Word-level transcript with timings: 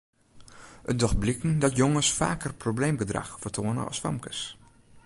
It 0.91 0.99
docht 0.99 1.19
bliken 1.19 1.59
dat 1.59 1.75
jonges 1.75 2.09
faker 2.11 2.53
probleemgedrach 2.53 3.39
fertoane 3.39 3.83
as 3.85 3.99
famkes. 4.03 4.41